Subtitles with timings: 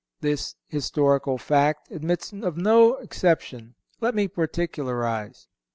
[0.21, 3.75] This historical fact admits of no exception.
[3.99, 5.47] Let me particularize.